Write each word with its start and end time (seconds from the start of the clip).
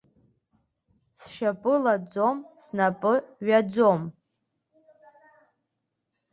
Сшьапы 1.19 1.73
лаӡом, 1.83 2.37
снапы 2.63 3.13
ҩаӡом. 3.45 4.01